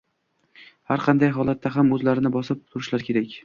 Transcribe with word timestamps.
Har 0.93 1.03
qanday 1.03 1.31
holatda 1.37 1.73
ham 1.77 1.95
o`zlarini 1.99 2.35
bosib 2.41 2.67
turishlari 2.73 3.11
kerak 3.11 3.37